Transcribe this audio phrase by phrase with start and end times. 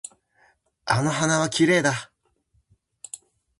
[0.85, 2.11] あの花はきれいだ。